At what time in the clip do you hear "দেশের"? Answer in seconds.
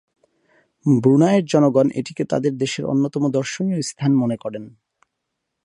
2.57-2.85